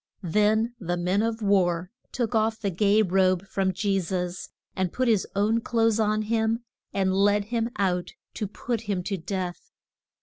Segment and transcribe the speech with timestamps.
[0.23, 5.07] Then the men of war took off the gay robe from Je sus, and put
[5.07, 9.69] his own clothes on him and led him out to put him to death.